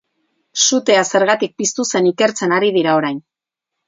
Sutea 0.63 1.03
zergatik 1.11 1.53
piztu 1.63 1.85
zen 1.91 2.07
ikertzen 2.13 2.55
ari 2.57 2.73
dira 2.79 2.97
orain. 3.01 3.21